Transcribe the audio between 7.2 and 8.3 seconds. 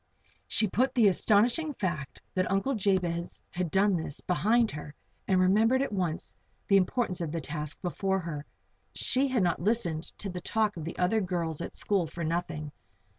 of the task before